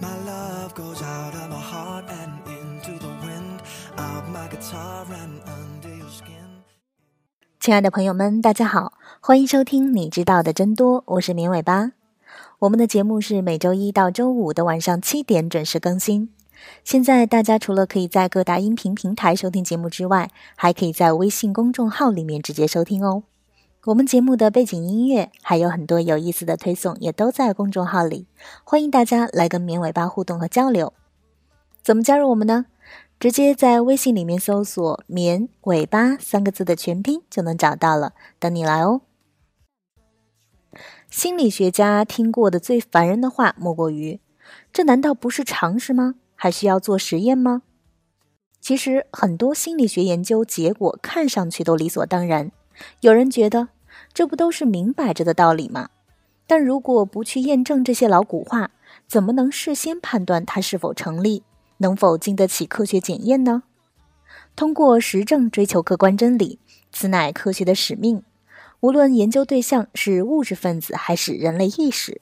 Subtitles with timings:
[0.00, 3.60] My love goes out of my heart and into the wind.
[3.98, 6.62] Out my guitar and under your skin.
[7.60, 11.92] 亲爱的朋友们，大家好，欢迎收听《你知道的真多》，我是绵尾巴。
[12.60, 16.30] 我们的节目是每周一到周五的晚上七点准时更新。
[16.82, 23.24] 现在大家除了可以在各大音频平台收听节目之外，还可以在微信公众号里面直接收听哦。
[23.86, 28.26] 我们节目的背景音乐还有很多有意思的推送，也都在公众号里，
[28.62, 30.92] 欢迎大家来跟绵尾巴互动和交流。
[31.82, 32.66] 怎么加入我们呢？
[33.18, 39.00] 直接在微信里面搜索“绵尾巴”三个字的全拼就能找到了，等你来哦。
[41.10, 44.20] 心理学家听过的最烦人的话莫过于
[44.74, 46.16] ：“这难道不是常识吗？
[46.34, 47.62] 还需要做实验吗？”
[48.60, 52.52] 其实很多心理学研究结果看上去都理所当然。
[53.00, 53.68] 有人觉得，
[54.12, 55.90] 这不都是明摆着的道理吗？
[56.46, 58.70] 但如果不去验证这些老古话，
[59.06, 61.44] 怎么能事先判断它是否成立，
[61.78, 63.62] 能否经得起科学检验呢？
[64.56, 66.58] 通过实证追求客观真理，
[66.92, 68.22] 此乃科学的使命。
[68.80, 72.20] 无论研究对象是物质分子还是人类意识。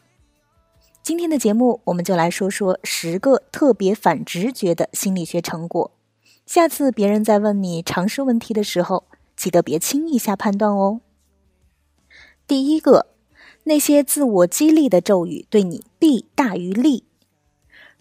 [1.02, 5.92] 今天的节目，我们就来说说十个特别反直觉的心理学成果。
[6.44, 9.04] 下次别人在问你常识问题的时候，
[9.38, 11.00] 记得别轻易下判断哦。
[12.48, 13.06] 第一个，
[13.64, 17.04] 那些自我激励的咒语对你弊大于利。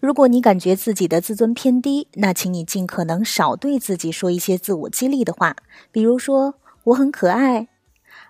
[0.00, 5.54] 如果你感觉自己的自尊偏低，那请你尽可能少对自己说一些自我激励的话，
[5.92, 7.68] 比如说“我很可爱”。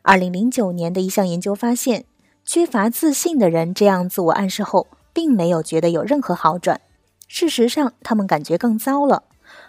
[0.02, 2.04] 二零零九年的一项研究发现，
[2.44, 6.80] 缺乏自信的人这样自我暗示后，并没有觉得有任何好转。
[7.26, 9.24] 事实上，他们感觉更糟了。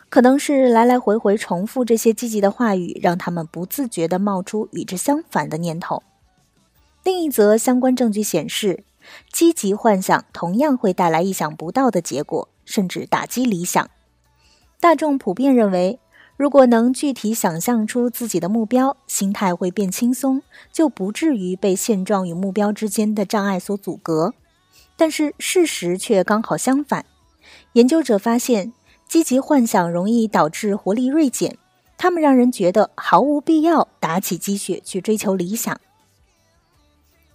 [0.09, 6.01] 可能是来来回回重复这些积极的话语，让他们不自觉地冒出与之相反的念头。
[7.03, 8.83] 另一则相关证据显示，
[9.31, 13.87] 积极幻想同样会带来意想不到的结果，甚至打击理想。
[14.79, 15.99] 大众普遍认为，
[16.35, 20.41] 如果能具体想象出自己的目标，心态会变轻松，
[20.73, 24.33] 就不至于被现状与目标之间的障碍所阻隔。
[24.97, 27.05] 但是事实却刚好相反。
[27.73, 28.73] 研究者发现。
[29.09, 31.57] 积极幻想容易导致活力锐减，
[31.97, 35.81] 他们让人觉得毫无必要打起鸡血去追求理想。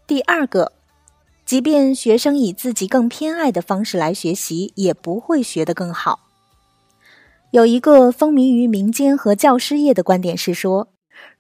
[0.07, 0.71] 第二个，
[1.45, 6.21] 即便学生以自己更偏爱的方式来学习，也不会学得更好。
[7.51, 10.87] 有一个风靡于民间和教师业的观点是说，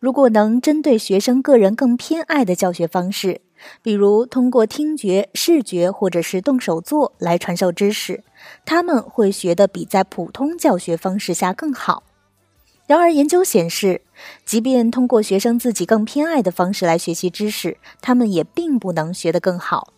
[0.01, 3.41] 如果能针对学生个人更偏爱的教学方式。
[3.82, 8.22] 比如通过听觉、视觉或者是动手做来传授知识，
[8.64, 12.03] 他们会学得比在普通教学方式下更好。
[12.86, 14.03] 然而，研究显示，
[14.44, 19.92] 即便通过学生自己更偏爱的方式来学习知识，他们也并不能学得更好。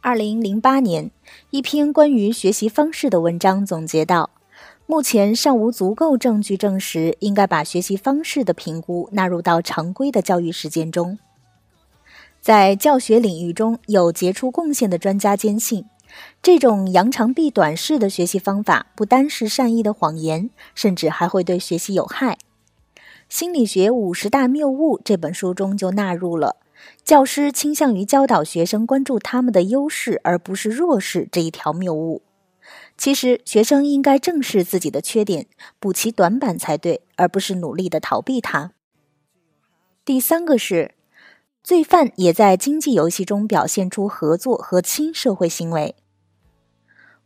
[0.00, 1.10] 二零零八年，
[1.50, 4.30] 一篇关于学习方式的文章总结到，
[4.86, 11.18] 目前尚无足够证据证实应该把学习方式的评估纳入到常规的教育实践中。
[12.46, 15.84] 在教学领域中有杰出贡献的专家坚信，
[16.40, 22.38] 这种扬长避短式的学习方法不单是善意的谎言，甚至还会对学习有害。
[23.28, 26.54] 《心理学五十大谬误》这本书中就纳入了
[27.02, 32.22] 教师倾向于教导学生关注他们的优势而不是弱势这一条谬误。
[32.96, 35.48] 其实，学生应该正视自己的缺点，
[35.80, 38.70] 补其短板才对，而不是努力的逃避它。
[40.04, 40.92] 第三个是。
[41.66, 45.96] 罪犯也在经济游戏中表现出合作和亲社会行为。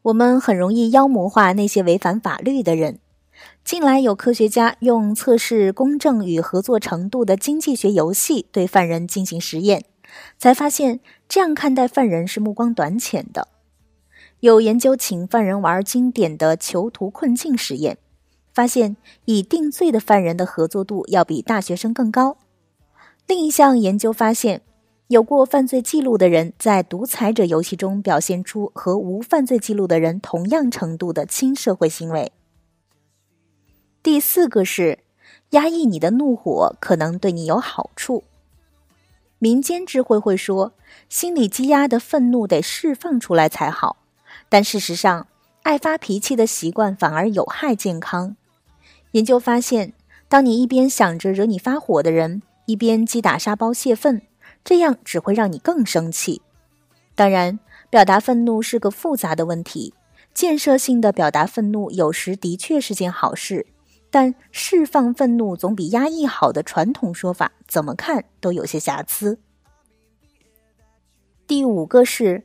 [0.01, 3.01] 我们很容易妖魔化那些违反法律的人。
[3.63, 9.85] 近来有科学家用测试公正与合作程度的经济学游戏对犯人进行实验，
[10.39, 13.49] 才发现这样看待犯人是目光短浅的。
[14.41, 17.99] 有研究请犯人玩经典的囚徒困境实验，
[18.55, 18.97] 发现
[19.27, 22.39] 已定罪的犯人的合作度要比大学生更高。
[23.31, 24.61] 另一项研究发现，
[25.07, 32.33] 有过犯罪记录的人在独裁者游戏中表现出和无犯罪记录的人同样程度的亲社会行为。
[34.03, 34.99] 第四个是，
[35.51, 38.25] 压抑你的怒火可能对你有好处。
[39.39, 40.73] 民间智慧会说，
[41.09, 43.99] 心里积压的愤怒得释放出来才好，
[44.49, 45.29] 但事实上，
[45.63, 48.35] 爱发脾气的习惯反而有害健康。
[49.13, 49.93] 研究发现，
[50.29, 54.23] 当你一边想着惹你发火的人，一边击打沙包泄愤，
[54.63, 56.41] 这样只会让你更生气。
[57.17, 57.59] 当然，
[57.91, 59.93] 表达愤怒是个复杂的问题。
[60.33, 63.67] 建设性的表达愤怒有时的确是件好事，
[64.09, 69.41] 但释放愤怒总比压抑好的传统说法，怎么看都有些瑕疵。
[71.49, 72.45] 第五个是，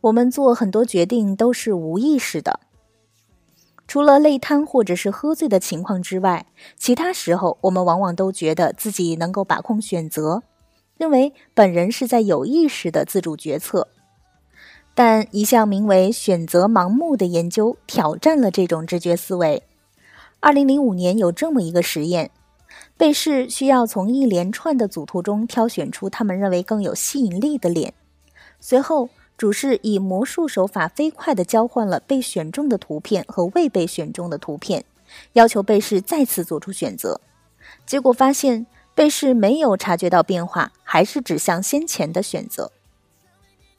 [0.00, 2.60] 我们做很多决定都是无意识的。
[3.88, 6.46] 除了累瘫或者是喝醉的情况之外，
[6.76, 10.42] 其他时候我们往往都觉得自己能够把控选择，
[10.96, 13.88] 认为本人是在有意识的自主决策。
[14.94, 19.62] 但一项名为“选择盲目”的研究挑战了这种直觉思维。
[20.40, 22.30] 二零零五年有这么一个实验，
[22.96, 27.94] 被试需要从一连串的组图中挑选出他们认为更有吸引力的脸，
[28.58, 29.08] 随后。
[29.36, 34.84] 主事以魔术手法飞快地交换了被选中的图片和未被选中的图片，
[35.34, 37.20] 要求被试再次做出选择。
[37.84, 42.72] 结果发现，被试没有察觉到变化，还是指向先前的选择。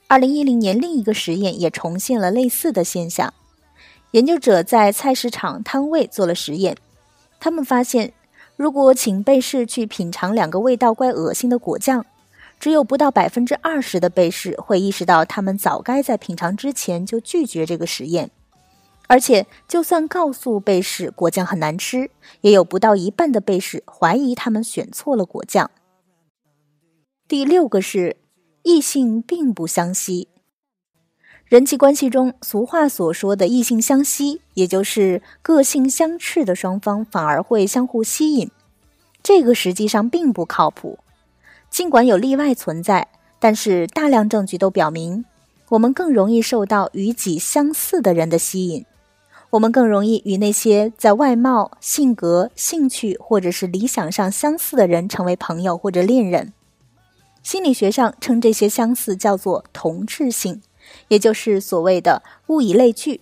[0.06, 3.34] 二零一零年，另一个实验也重现了类似的现象。
[4.12, 6.76] 研究者在菜市场摊位做了实验，
[7.40, 8.12] 他们发现，
[8.56, 12.06] 如果请被试去品尝两个味道怪恶心的果酱。
[12.58, 18.30] 只有不到百分之二十的被试会意识到，他们早该在品尝之前就拒绝这个实验。
[19.06, 22.10] 而且，就算告诉被试果酱很难吃，
[22.42, 25.70] 也有不到一半的被试怀疑他们选错了果酱。
[27.26, 28.16] 第六个是
[28.64, 30.28] 异性并不相吸。
[31.46, 38.50] 人际关系中，俗话所说的异性相吸，也就是个性相斥的双方反而会相互吸引，
[39.22, 40.98] 这个实际上并不靠谱。
[41.70, 45.24] 尽管有例外存在，但是大量证据都表明，
[45.68, 48.84] 我们更容易受到与己相似的人的吸引，
[49.50, 56.52] 我们更容易与那些在外貌、性格、兴趣或者是理想上相似的人成为朋友或者恋人。
[57.42, 60.60] 心理学上称这些相似叫做同质性，
[61.08, 63.20] 也就是所谓的物以类聚，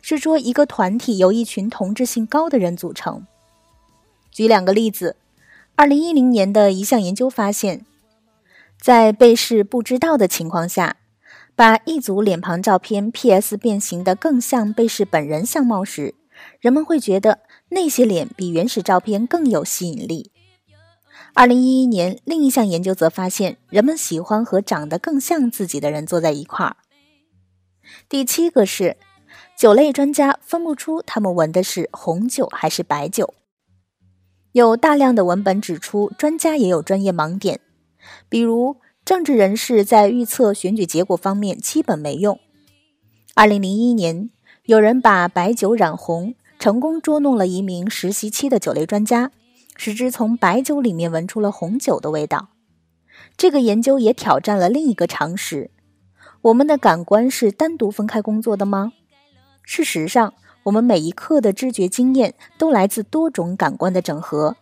[0.00, 3.26] 是说一个团体由一群同质性高的人组成。
[4.30, 5.16] 举两个例子。
[5.78, 7.86] 二零一零年的一项研究发现，
[8.80, 10.96] 在被试不知道的情况下，
[11.54, 13.56] 把一组脸庞照片 P.S.
[13.56, 16.16] 变形的更像被试本人相貌时，
[16.58, 20.32] 人们会觉得那些脸比原始照片更有吸引力。
[21.34, 26.76] 二零一一年，另一项研究则发现，人们喜欢和长得更像自己的人坐在一块儿。
[28.08, 28.96] 第七个是，
[29.56, 33.32] 酒类专家分不出他们闻的是红酒还是白酒。
[34.52, 37.60] 有大量的文本指出，专家也有专业盲点，
[38.30, 42.40] 比如政治人士在预测选举结果方面基本没用。
[43.34, 44.30] 二零零一年，
[44.64, 49.30] 有人把白酒染红，成功捉弄了一名实习期的酒类专家，
[49.76, 52.48] 使之从白酒里面闻出了红酒的味道。
[53.36, 55.70] 这个研究也挑战了另一个常识：
[56.40, 58.94] 我们的感官是单独分开工作的吗？
[59.62, 60.32] 事实上。
[60.68, 64.56] 我们每一刻的知觉经验都来自多种感官的整合，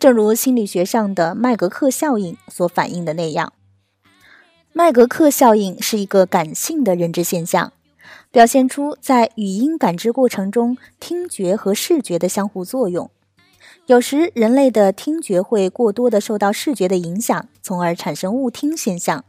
[0.00, 3.52] 正如心理学上的麦格克效应所反映的那样。
[4.72, 7.72] 麦格克效应是一个感性的认知现象，
[8.32, 13.08] 表现出在语音感知过程中听觉和视觉的相互作用。
[13.86, 19.24] 有时，人类的听觉会过多的受到视觉的影响，从而产生误听现象。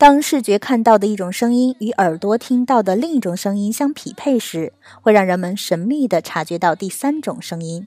[0.00, 7.86] 当视觉看到的一种声音与耳朵听到的另一种声音相匹配时，会让人们神秘地察觉到第三种声音。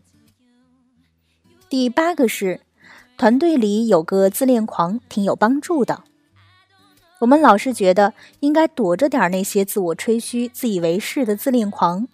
[1.67, 2.61] 第八个是，
[3.17, 6.03] 团队里有个自恋狂挺有帮助的。
[7.21, 12.07] 我们老是觉得应该躲着点那些自我吹嘘、自以为是的自恋狂。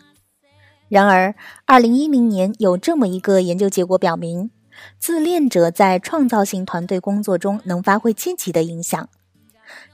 [0.87, 4.49] 然而，二零一零年有这么一个研究结果表明，
[4.97, 9.09] 自恋者在创造性团队工作中能发挥积极的影响。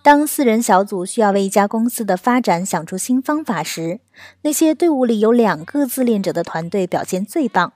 [0.02, 4.00] 当四人小组需要为一家公司的发展想出新方法时，
[4.44, 7.74] 那些队伍里有两个自恋者的团队表现最棒。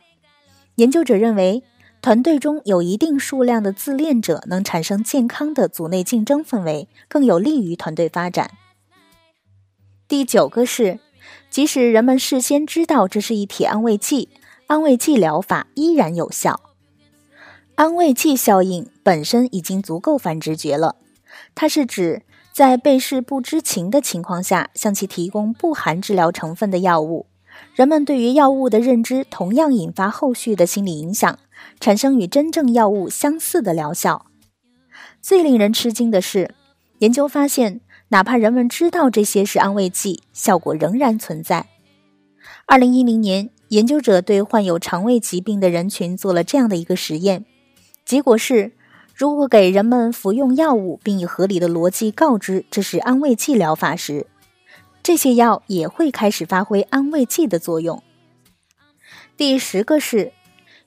[0.75, 1.63] 研究者认为，
[2.01, 8.51] 团队中有一定数量的自恋者能产生健康的组内竞争氛围，更有利于团队发展。
[10.08, 11.00] 第九个是，
[11.50, 14.29] 即使人们事先知道这是一体安慰剂，
[14.68, 16.62] 安慰剂疗法依然有效。
[17.75, 20.96] 安慰剂效应本身已经足够反直觉了。
[21.59, 22.21] 它是指
[22.53, 27.25] 在被试不知情的情况下，向其提供不含治疗成分的药物。
[27.75, 31.37] 人们对于药物的认知同样引发后续的心理影响，
[31.81, 34.27] 产生与真正药物相似的疗效。
[35.21, 36.55] 最令人吃惊的是，
[36.99, 41.65] 研究发现，哪怕人们知道这些是安慰剂，效果仍然存在。
[42.67, 47.43] 二零一零年，研究者对患有肠胃疾病的人群做了这样的一个实验，
[48.05, 48.71] 结果是。
[49.19, 54.25] 如果给人们服用药物，并以合理的逻辑告知这是安慰剂疗法时，
[55.03, 58.01] 这些药也会开始发挥安慰剂的作用。
[59.35, 60.31] 第十个是，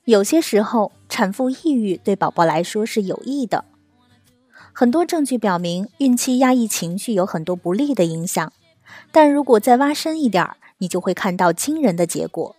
[0.05, 3.65] 有些时候产妇抑郁对宝宝来说是有益的。
[4.73, 8.51] 很多证据表明，孕期压抑情绪有很多不利的影响，
[9.11, 12.55] 但如果再挖深一点儿，你就会看到惊人的结果。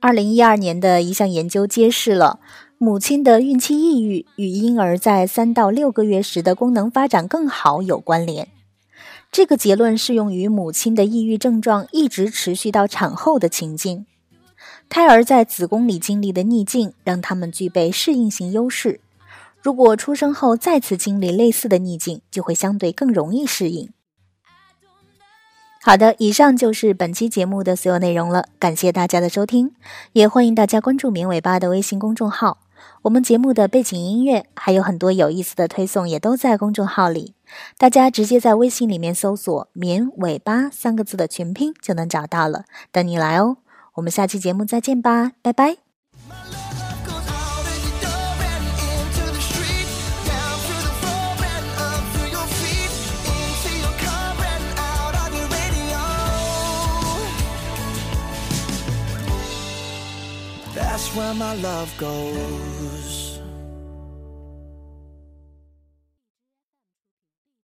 [0.00, 2.40] 二零一二年的一项研究揭示了
[2.78, 8.48] 母亲的孕期抑郁与婴儿在三到六个月时的功能发展更好有关联。
[9.32, 14.04] 这个结论适用于母亲的抑郁症状一直持续到产后的情境。
[14.90, 19.00] 胎儿在子宫里经历的逆境，让他们具备适应性优势。
[19.62, 23.90] 如果出生后再次经历类似的逆境，就会相对更容易适应。
[25.82, 29.74] 好的，以上就是本期节目的所有内容了，感谢大家的收听，
[30.12, 32.58] 也欢迎大家关注“棉尾巴”的微信公众号。
[33.02, 37.34] 我们节目的背景音乐还有很多有意思的推送，也都在公众号里，
[37.78, 43.58] 大家直接在微信里面搜索“棉尾巴”三个字的全拼就能找到了，等你来哦。
[43.94, 45.85] 我们下期节目再见吧，拜拜。
[61.16, 63.15] Where my love goes.